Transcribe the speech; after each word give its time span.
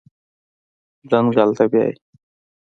ځنګل 1.09 1.49
ته 1.57 1.63
بیایي 1.71 1.95